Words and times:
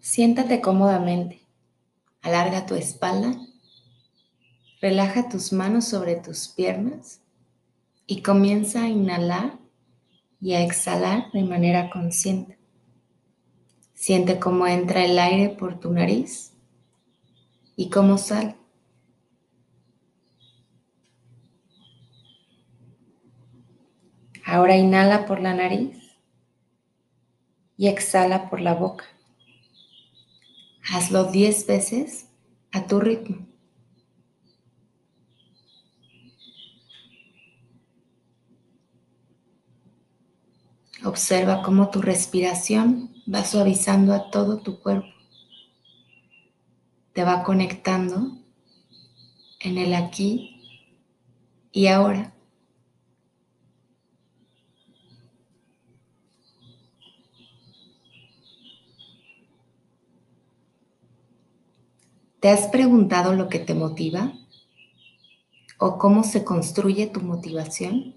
Siéntate 0.00 0.60
cómodamente. 0.60 1.40
Alarga 2.22 2.66
tu 2.66 2.74
espalda. 2.74 3.34
Relaja 4.80 5.28
tus 5.28 5.52
manos 5.52 5.86
sobre 5.86 6.16
tus 6.16 6.48
piernas 6.48 7.20
y 8.06 8.22
comienza 8.22 8.84
a 8.84 8.88
inhalar 8.88 9.58
y 10.40 10.54
a 10.54 10.62
exhalar 10.62 11.32
de 11.32 11.42
manera 11.42 11.90
consciente. 11.90 12.58
Siente 13.92 14.38
cómo 14.38 14.68
entra 14.68 15.04
el 15.04 15.18
aire 15.18 15.48
por 15.50 15.80
tu 15.80 15.90
nariz 15.90 16.52
y 17.74 17.90
cómo 17.90 18.18
sale. 18.18 18.56
Ahora 24.44 24.76
inhala 24.76 25.26
por 25.26 25.40
la 25.40 25.54
nariz 25.54 25.98
y 27.76 27.88
exhala 27.88 28.48
por 28.48 28.60
la 28.60 28.74
boca. 28.74 29.04
Hazlo 30.90 31.24
10 31.24 31.66
veces 31.66 32.28
a 32.72 32.86
tu 32.86 32.98
ritmo. 32.98 33.46
Observa 41.04 41.62
cómo 41.62 41.90
tu 41.90 42.00
respiración 42.00 43.10
va 43.32 43.44
suavizando 43.44 44.14
a 44.14 44.30
todo 44.30 44.58
tu 44.58 44.80
cuerpo. 44.80 45.08
Te 47.12 47.22
va 47.22 47.44
conectando 47.44 48.38
en 49.60 49.78
el 49.78 49.94
aquí 49.94 50.62
y 51.70 51.88
ahora. 51.88 52.34
¿Te 62.40 62.50
has 62.50 62.68
preguntado 62.68 63.34
lo 63.34 63.48
que 63.48 63.58
te 63.58 63.74
motiva? 63.74 64.32
¿O 65.76 65.98
cómo 65.98 66.22
se 66.22 66.44
construye 66.44 67.08
tu 67.08 67.20
motivación? 67.20 68.14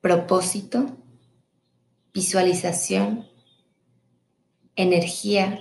Propósito, 0.00 0.96
visualización, 2.14 3.26
energía, 4.76 5.58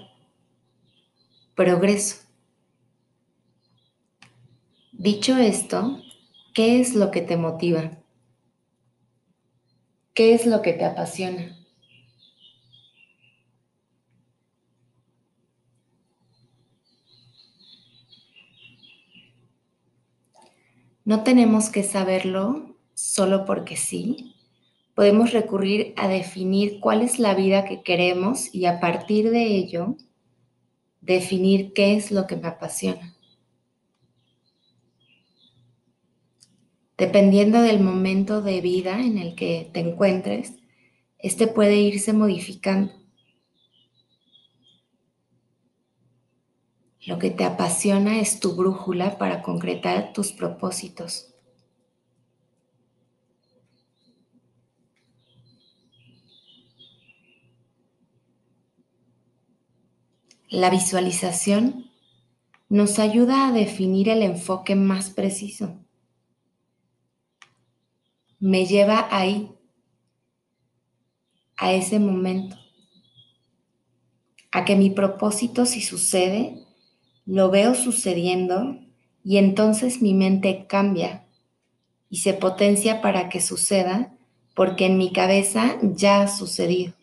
progreso. 1.56 2.18
Dicho 4.92 5.38
esto, 5.38 6.00
¿qué 6.54 6.80
es 6.80 6.94
lo 6.94 7.10
que 7.10 7.22
te 7.22 7.36
motiva? 7.36 7.98
¿Qué 10.14 10.36
es 10.36 10.46
lo 10.46 10.62
que 10.62 10.74
te 10.74 10.86
apasiona? 10.86 11.61
No 21.12 21.24
tenemos 21.24 21.70
que 21.70 21.84
saberlo 21.84 22.78
solo 22.94 23.44
porque 23.44 23.76
sí. 23.76 24.34
Podemos 24.96 25.34
recurrir 25.34 25.94
a 25.98 26.08
definir 26.08 26.80
cuál 26.80 27.02
es 27.02 27.20
la 27.20 27.36
vida 27.36 27.66
que 27.66 27.84
queremos 27.84 28.56
y 28.56 28.64
a 28.64 28.80
partir 28.80 29.30
de 29.30 29.44
ello 29.44 29.98
definir 31.02 31.74
qué 31.74 31.98
es 31.98 32.14
lo 32.14 32.28
que 32.28 32.38
me 32.38 32.48
apasiona. 32.48 33.14
Dependiendo 36.98 37.62
del 37.62 37.82
momento 37.82 38.42
de 38.42 38.62
vida 38.62 39.02
en 39.02 39.18
el 39.18 39.36
que 39.36 39.70
te 39.74 39.82
encuentres, 39.82 40.54
este 41.20 41.48
puede 41.48 41.76
irse 41.76 42.14
modificando. 42.14 42.94
Lo 47.06 47.18
que 47.18 47.32
te 47.32 47.46
apasiona 47.46 48.20
es 48.20 48.40
tu 48.40 48.56
brújula 48.56 49.18
para 49.18 49.42
concretar 49.42 50.14
tus 50.14 50.32
propósitos. 50.32 51.34
La 60.48 60.70
visualización 60.70 61.90
nos 62.70 63.00
ayuda 63.00 63.48
a 63.48 63.52
definir 63.52 64.10
el 64.10 64.22
enfoque 64.22 64.76
más 64.76 65.10
preciso. 65.10 65.80
Me 68.40 68.66
lleva 68.66 69.08
ahí, 69.10 69.52
a 71.58 71.74
ese 71.74 72.00
momento, 72.00 72.58
a 74.52 74.66
que 74.66 74.76
mi 74.76 74.90
propósito 74.90 75.66
si 75.66 75.82
sucede 75.82 76.68
lo 77.26 77.50
veo 77.52 77.76
sucediendo 77.76 78.78
y 79.24 79.38
entonces 79.38 80.02
mi 80.02 80.14
mente 80.14 80.66
cambia 80.68 81.26
y 82.10 82.18
se 82.18 82.34
potencia 82.34 83.02
para 83.02 83.30
que 83.30 83.42
suceda 83.42 84.14
porque 84.56 84.86
en 84.86 84.98
mi 84.98 85.12
cabeza 85.14 85.78
ya 85.82 86.22
ha 86.22 86.28
sucedido. 86.28 86.94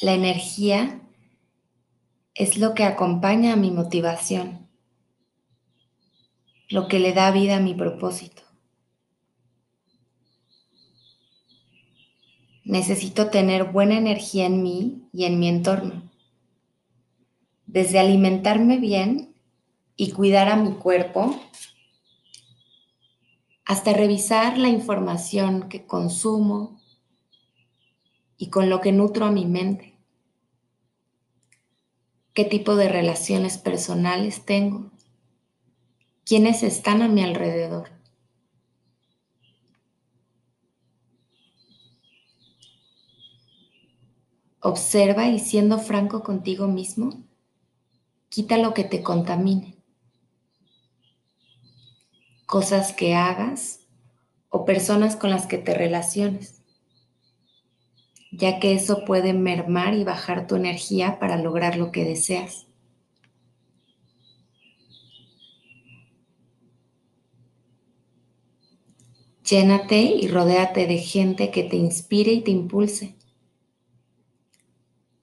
La 0.00 0.14
energía 0.14 1.00
es 2.34 2.58
lo 2.58 2.74
que 2.74 2.82
acompaña 2.82 3.52
a 3.52 3.56
mi 3.56 3.70
motivación, 3.70 4.68
lo 6.68 6.88
que 6.88 6.98
le 6.98 7.12
da 7.12 7.30
vida 7.30 7.58
a 7.58 7.60
mi 7.60 7.74
propósito. 7.74 8.42
Necesito 12.72 13.28
tener 13.28 13.64
buena 13.64 13.98
energía 13.98 14.46
en 14.46 14.62
mí 14.62 15.06
y 15.12 15.26
en 15.26 15.38
mi 15.38 15.46
entorno. 15.46 16.10
Desde 17.66 17.98
alimentarme 17.98 18.78
bien 18.78 19.34
y 19.94 20.12
cuidar 20.12 20.48
a 20.48 20.56
mi 20.56 20.72
cuerpo, 20.72 21.38
hasta 23.66 23.92
revisar 23.92 24.56
la 24.56 24.70
información 24.70 25.68
que 25.68 25.86
consumo 25.86 26.80
y 28.38 28.48
con 28.48 28.70
lo 28.70 28.80
que 28.80 28.92
nutro 28.92 29.26
a 29.26 29.30
mi 29.30 29.44
mente. 29.44 29.98
¿Qué 32.32 32.46
tipo 32.46 32.74
de 32.74 32.88
relaciones 32.88 33.58
personales 33.58 34.46
tengo? 34.46 34.90
¿Quiénes 36.24 36.62
están 36.62 37.02
a 37.02 37.08
mi 37.08 37.22
alrededor? 37.22 38.01
Observa 44.64 45.26
y 45.26 45.40
siendo 45.40 45.80
franco 45.80 46.22
contigo 46.22 46.68
mismo, 46.68 47.24
quita 48.28 48.58
lo 48.58 48.74
que 48.74 48.84
te 48.84 49.02
contamine. 49.02 49.74
Cosas 52.46 52.92
que 52.92 53.16
hagas 53.16 53.80
o 54.50 54.64
personas 54.64 55.16
con 55.16 55.30
las 55.30 55.48
que 55.48 55.58
te 55.58 55.74
relaciones, 55.74 56.62
ya 58.30 58.60
que 58.60 58.74
eso 58.74 59.04
puede 59.04 59.32
mermar 59.32 59.94
y 59.94 60.04
bajar 60.04 60.46
tu 60.46 60.54
energía 60.54 61.18
para 61.18 61.36
lograr 61.38 61.76
lo 61.76 61.90
que 61.90 62.04
deseas. 62.04 62.68
Llénate 69.42 70.02
y 70.02 70.28
rodéate 70.28 70.86
de 70.86 70.98
gente 70.98 71.50
que 71.50 71.64
te 71.64 71.74
inspire 71.74 72.32
y 72.32 72.42
te 72.42 72.52
impulse 72.52 73.16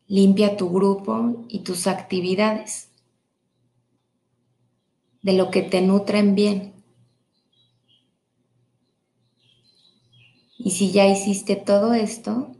Limpia 0.09 0.57
tu 0.57 0.71
grupo 0.71 1.45
y 1.49 1.59
tus 1.59 1.85
actividades 1.85 2.89
de 5.21 5.33
lo 5.33 5.51
que 5.51 5.61
te 5.61 5.81
nutren 5.81 6.33
bien. 6.33 6.73
Y 10.57 10.71
si 10.71 10.91
ya 10.91 11.07
hiciste 11.07 11.55
todo 11.55 11.93
esto, 11.93 12.55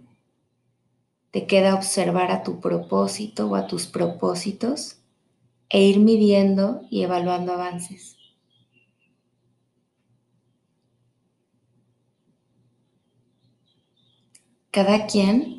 te 1.31 1.47
queda 1.47 1.73
observar 1.73 2.29
a 2.29 2.43
tu 2.43 2.59
propósito 2.59 3.47
o 3.47 3.55
a 3.55 3.65
tus 3.65 3.87
propósitos 3.87 4.97
e 5.69 5.81
ir 5.81 5.99
midiendo 5.99 6.81
y 6.91 7.01
evaluando 7.01 7.53
avances. 7.53 8.15
Cada 14.69 15.07
quien 15.07 15.58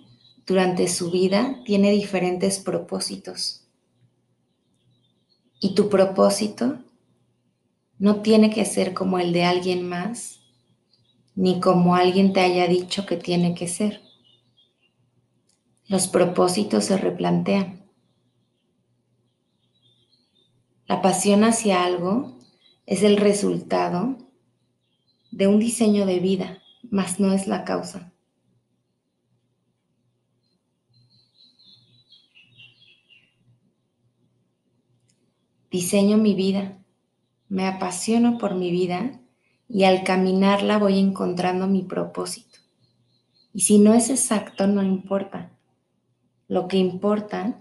durante 0.51 0.89
su 0.89 1.13
vida 1.13 1.63
tiene 1.65 1.93
diferentes 1.93 2.59
propósitos. 2.59 3.69
Y 5.61 5.77
tu 5.77 5.89
propósito 5.89 6.81
no 8.01 8.21
tiene 8.21 8.51
que 8.51 8.65
ser 8.65 8.93
como 8.93 9.21
el 9.21 9.33
de 9.33 9.45
alguien 9.45 9.89
más, 9.89 10.41
ni 11.37 11.61
como 11.61 11.95
alguien 11.95 12.33
te 12.33 12.41
haya 12.41 12.67
dicho 12.67 13.07
que 13.07 13.17
tiene 13.17 13.55
que 13.55 13.69
ser. 13.69 14.03
Los 15.87 16.09
propósitos 16.09 16.87
se 16.87 16.97
replantean. 16.97 17.89
La 20.89 21.01
pasión 21.01 21.45
hacia 21.45 21.85
algo 21.85 22.37
es 22.87 23.05
el 23.05 23.19
resultado 23.19 24.19
de 25.31 25.47
un 25.47 25.61
diseño 25.61 26.07
de 26.07 26.19
vida, 26.19 26.61
mas 26.91 27.21
no 27.21 27.33
es 27.33 27.47
la 27.47 27.65
causa. 27.65 28.10
Diseño 35.71 36.17
mi 36.17 36.35
vida, 36.35 36.79
me 37.49 37.67
apasiono 37.67 38.39
por 38.39 38.55
mi 38.55 38.71
vida 38.71 39.21
y 39.69 39.85
al 39.85 40.03
caminarla 40.03 40.79
voy 40.79 40.99
encontrando 40.99 41.69
mi 41.69 41.83
propósito. 41.83 42.59
Y 43.53 43.61
si 43.61 43.79
no 43.79 43.95
es 43.95 44.11
exacto, 44.11 44.67
no 44.67 44.83
importa. 44.83 45.51
Lo 46.49 46.67
que 46.67 46.77
importa 46.77 47.61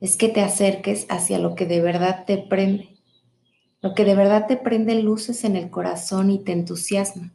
es 0.00 0.16
que 0.16 0.28
te 0.28 0.40
acerques 0.40 1.06
hacia 1.10 1.38
lo 1.38 1.54
que 1.54 1.66
de 1.66 1.82
verdad 1.82 2.24
te 2.24 2.38
prende, 2.38 2.96
lo 3.82 3.94
que 3.94 4.04
de 4.04 4.14
verdad 4.14 4.46
te 4.46 4.56
prende 4.56 4.94
luces 5.02 5.44
en 5.44 5.56
el 5.56 5.68
corazón 5.68 6.30
y 6.30 6.38
te 6.38 6.52
entusiasma. 6.52 7.34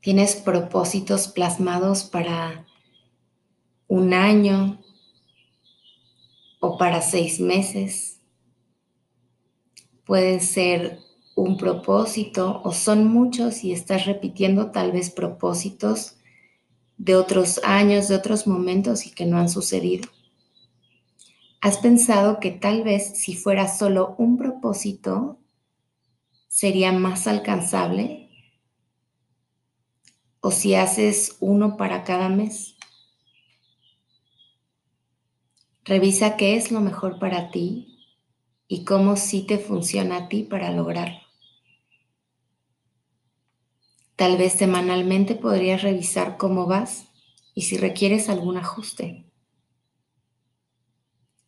Tienes 0.00 0.36
propósitos 0.36 1.28
plasmados 1.28 2.04
para 2.04 2.66
un 3.88 4.12
año 4.12 4.81
o 6.64 6.78
para 6.78 7.02
seis 7.02 7.40
meses. 7.40 8.20
Puede 10.06 10.38
ser 10.38 11.00
un 11.34 11.56
propósito 11.56 12.62
o 12.64 12.70
son 12.72 13.04
muchos 13.08 13.64
y 13.64 13.72
estás 13.72 14.06
repitiendo 14.06 14.70
tal 14.70 14.92
vez 14.92 15.10
propósitos 15.10 16.18
de 16.98 17.16
otros 17.16 17.60
años, 17.64 18.06
de 18.06 18.14
otros 18.14 18.46
momentos 18.46 19.06
y 19.06 19.10
que 19.10 19.26
no 19.26 19.38
han 19.38 19.48
sucedido. 19.48 20.08
¿Has 21.60 21.78
pensado 21.78 22.38
que 22.38 22.52
tal 22.52 22.84
vez 22.84 23.18
si 23.18 23.34
fuera 23.34 23.66
solo 23.66 24.14
un 24.16 24.38
propósito 24.38 25.40
sería 26.46 26.92
más 26.92 27.26
alcanzable? 27.26 28.30
¿O 30.40 30.52
si 30.52 30.76
haces 30.76 31.38
uno 31.40 31.76
para 31.76 32.04
cada 32.04 32.28
mes? 32.28 32.76
Revisa 35.84 36.36
qué 36.36 36.54
es 36.54 36.70
lo 36.70 36.80
mejor 36.80 37.18
para 37.18 37.50
ti 37.50 37.98
y 38.68 38.84
cómo 38.84 39.16
sí 39.16 39.42
te 39.42 39.58
funciona 39.58 40.16
a 40.16 40.28
ti 40.28 40.44
para 40.44 40.70
lograrlo. 40.70 41.18
Tal 44.14 44.38
vez 44.38 44.52
semanalmente 44.52 45.34
podrías 45.34 45.82
revisar 45.82 46.36
cómo 46.36 46.66
vas 46.66 47.08
y 47.52 47.62
si 47.62 47.78
requieres 47.78 48.28
algún 48.28 48.58
ajuste. 48.58 49.24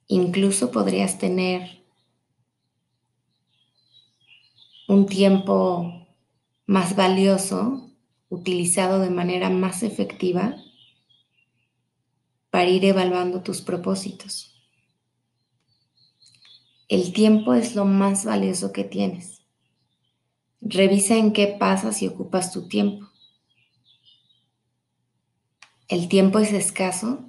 Incluso 0.09 0.73
podrías 0.73 1.19
tener 1.19 1.85
un 4.89 5.07
tiempo 5.07 6.09
más 6.67 6.97
valioso, 6.97 7.89
utilizado 8.29 8.99
de 8.99 9.11
manera 9.11 9.49
más 9.49 9.85
efectiva 9.85 10.57
para 12.55 12.71
ir 12.71 12.85
evaluando 12.85 13.43
tus 13.43 13.63
propósitos. 13.63 14.55
El 16.89 17.13
tiempo 17.13 17.55
es 17.55 17.75
lo 17.75 17.85
más 17.85 18.25
valioso 18.25 18.73
que 18.73 18.85
tienes. 18.85 19.43
Revisa 20.61 21.17
en 21.17 21.33
qué 21.33 21.49
pasas 21.49 22.01
y 22.01 22.07
ocupas 22.07 22.53
tu 22.53 22.69
tiempo. 22.69 23.09
El 25.89 26.07
tiempo 26.07 26.39
es 26.39 26.53
escaso 26.53 27.29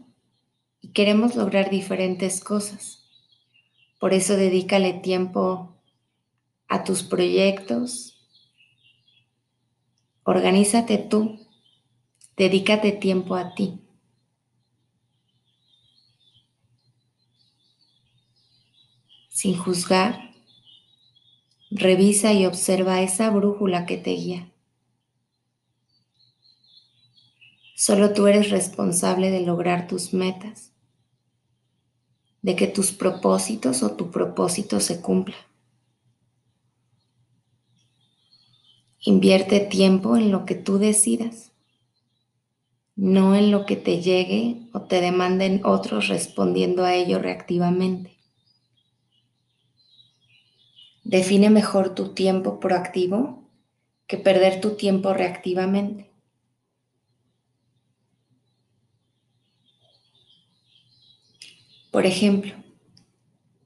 y 0.79 0.89
queremos 0.89 1.35
lograr 1.35 1.71
diferentes 1.71 2.39
cosas. 2.39 3.03
Por 3.99 4.13
eso 4.13 4.37
dedícale 4.37 4.93
tiempo 4.93 5.81
a 6.67 6.83
tus 6.83 7.01
proyectos. 7.01 8.29
Organízate 10.21 10.99
tú. 10.99 11.39
Dedícate 12.37 12.91
tiempo 12.91 13.33
a 13.33 13.55
ti. 13.55 13.84
Sin 19.35 19.57
juzgar, 19.57 20.31
Revisa 21.69 22.31
y 22.31 22.45
observa 22.45 23.01
esa 23.01 23.29
brújula 23.29 23.85
que 23.85 23.97
te 23.97 24.11
guía. 24.11 24.49
Solo 27.75 28.13
tú 28.13 28.27
eres 28.27 28.49
responsable 28.49 29.31
de 29.31 29.41
lograr 29.41 29.89
tus 29.89 30.13
metas, 30.13 30.71
de 32.43 32.55
que 32.55 32.67
tus 32.67 32.93
propósitos 32.93 33.83
o 33.83 33.97
tu 33.97 34.09
propósito 34.09 34.79
se 34.79 35.01
cumpla. 35.01 35.35
Invierte 39.01 39.59
tiempo 39.59 40.15
en 40.15 40.31
lo 40.31 40.45
que 40.45 40.55
tú 40.55 40.77
decidas, 40.77 41.51
no 42.95 43.35
en 43.35 43.51
lo 43.51 43.65
que 43.65 43.75
te 43.75 44.01
llegue 44.01 44.69
o 44.71 44.83
te 44.83 45.01
demanden 45.01 45.59
otros 45.65 46.07
respondiendo 46.07 46.85
a 46.85 46.95
ello 46.95 47.19
reactivamente. 47.19 48.14
Define 51.05 51.51
mejor 51.51 51.93
tu 51.93 52.15
tiempo 52.15 52.59
proactivo 52.59 53.47
que 54.07 54.17
perder 54.17 54.59
tu 54.59 54.71
tiempo 54.71 55.13
reactivamente. 55.13 56.11
Por 61.91 62.07
ejemplo, 62.07 62.53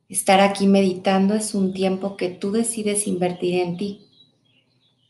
estar 0.10 0.42
aquí 0.42 0.68
meditando 0.68 1.34
es 1.34 1.56
un 1.56 1.74
tiempo 1.74 2.18
que 2.18 2.28
tú 2.28 2.52
decides 2.52 3.08
invertir 3.08 3.56
en 3.56 3.78
ti. 3.78 4.10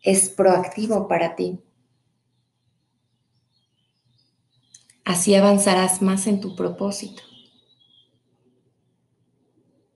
Es 0.03 0.29
proactivo 0.29 1.07
para 1.07 1.35
ti. 1.35 1.59
Así 5.03 5.33
avanzarás 5.33 6.03
más 6.03 6.27
en 6.27 6.41
tu 6.41 6.55
propósito, 6.55 7.23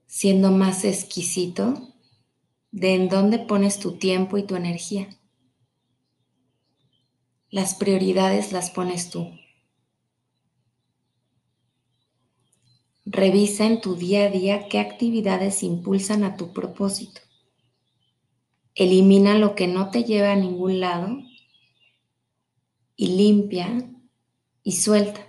siendo 0.08 0.50
más 0.50 0.84
exquisito 0.84 1.93
de 2.74 2.94
en 2.94 3.08
dónde 3.08 3.38
pones 3.38 3.78
tu 3.78 3.98
tiempo 3.98 4.36
y 4.36 4.42
tu 4.42 4.56
energía. 4.56 5.08
Las 7.48 7.76
prioridades 7.76 8.50
las 8.50 8.70
pones 8.70 9.10
tú. 9.10 9.30
Revisa 13.06 13.66
en 13.66 13.80
tu 13.80 13.94
día 13.94 14.24
a 14.24 14.28
día 14.28 14.68
qué 14.68 14.80
actividades 14.80 15.62
impulsan 15.62 16.24
a 16.24 16.36
tu 16.36 16.52
propósito. 16.52 17.20
Elimina 18.74 19.38
lo 19.38 19.54
que 19.54 19.68
no 19.68 19.92
te 19.92 20.02
lleva 20.02 20.32
a 20.32 20.36
ningún 20.36 20.80
lado 20.80 21.18
y 22.96 23.06
limpia 23.16 23.88
y 24.64 24.72
suelta. 24.72 25.24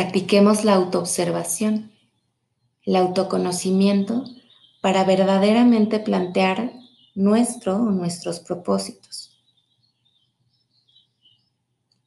Practiquemos 0.00 0.64
la 0.64 0.76
autoobservación, 0.76 1.92
el 2.86 2.96
autoconocimiento 2.96 4.24
para 4.80 5.04
verdaderamente 5.04 6.00
plantear 6.00 6.72
nuestro 7.14 7.76
o 7.76 7.90
nuestros 7.90 8.40
propósitos. 8.40 9.38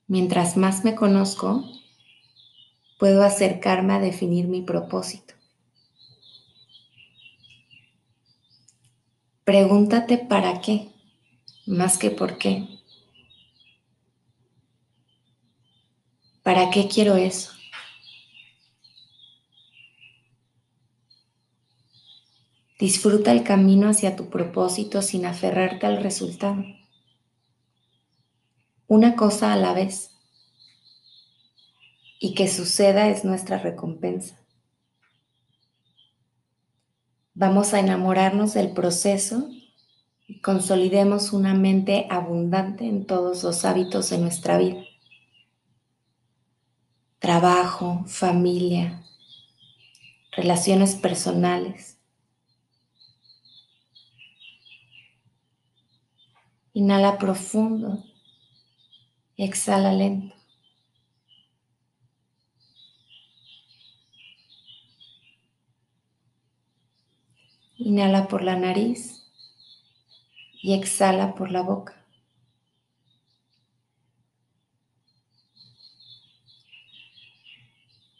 Mientras 0.07 0.57
más 0.57 0.83
me 0.83 0.95
conozco, 0.95 1.63
puedo 2.97 3.21
acercarme 3.21 3.93
a 3.93 3.99
definir 3.99 4.47
mi 4.47 4.63
propósito. 4.63 5.35
Pregúntate 9.43 10.17
para 10.17 10.61
qué, 10.61 10.89
más 11.67 11.99
que 11.99 12.09
por 12.09 12.39
qué. 12.39 12.67
¿Para 16.41 16.71
qué 16.71 16.87
quiero 16.87 17.17
eso? 17.17 17.53
Disfruta 22.83 23.31
el 23.31 23.43
camino 23.43 23.87
hacia 23.87 24.17
tu 24.17 24.29
propósito 24.29 25.01
sin 25.01 25.25
aferrarte 25.25 25.85
al 25.85 26.03
resultado. 26.03 26.65
Una 28.87 29.15
cosa 29.15 29.53
a 29.53 29.55
la 29.55 29.71
vez. 29.71 30.11
Y 32.19 32.33
que 32.33 32.49
suceda 32.49 33.07
es 33.07 33.23
nuestra 33.23 33.57
recompensa. 33.57 34.37
Vamos 37.33 37.73
a 37.73 37.79
enamorarnos 37.79 38.53
del 38.53 38.73
proceso 38.73 39.47
y 40.27 40.41
consolidemos 40.41 41.31
una 41.31 41.53
mente 41.53 42.05
abundante 42.09 42.83
en 42.83 43.05
todos 43.05 43.43
los 43.43 43.63
hábitos 43.63 44.09
de 44.09 44.17
nuestra 44.17 44.57
vida. 44.57 44.83
Trabajo, 47.19 48.03
familia, 48.07 49.05
relaciones 50.35 50.95
personales 50.95 51.93
Inhala 56.73 57.17
profundo. 57.19 58.03
Exhala 59.37 59.93
lento. 59.93 60.35
Inhala 67.77 68.27
por 68.27 68.43
la 68.43 68.55
nariz 68.55 69.29
y 70.61 70.73
exhala 70.73 71.35
por 71.35 71.51
la 71.51 71.61
boca. 71.61 71.95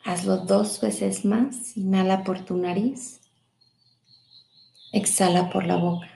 Hazlo 0.04 0.38
dos 0.46 0.82
veces 0.82 1.24
más. 1.24 1.78
Inhala 1.78 2.24
por 2.24 2.44
tu 2.44 2.58
nariz. 2.58 3.22
Exhala 4.92 5.50
por 5.50 5.66
la 5.66 5.78
boca. 5.78 6.13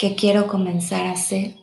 ¿Qué 0.00 0.14
quiero 0.14 0.46
comenzar 0.46 1.06
a 1.08 1.12
hacer? 1.12 1.56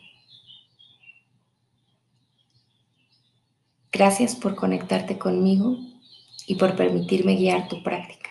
Gracias 3.92 4.36
por 4.36 4.54
conectarte 4.54 5.18
conmigo 5.18 5.80
y 6.46 6.54
por 6.54 6.76
permitirme 6.76 7.36
guiar 7.36 7.68
tu 7.68 7.82
práctica. 7.82 8.27